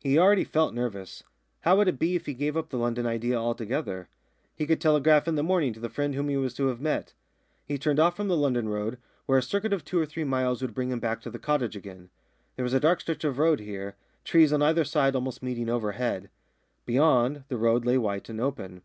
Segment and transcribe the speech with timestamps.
[0.00, 1.22] He already felt nervous.
[1.60, 4.08] How would it be if he gave up the London idea altogether?
[4.56, 7.14] He could telegraph in the morning to the friend whom he was to have met.
[7.64, 10.60] He turned off from the London road, where a circuit of two or three miles
[10.62, 12.10] would bring him back to his cottage again.
[12.56, 13.94] There was a dark stretch of road here,
[14.24, 16.28] trees on either side almost meeting overhead.
[16.84, 18.82] Beyond, the road lay white and open.